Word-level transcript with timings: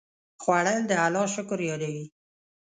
خوړل 0.41 0.79
د 0.87 0.91
الله 1.05 1.25
شکر 1.35 1.59
یادوي 1.69 2.05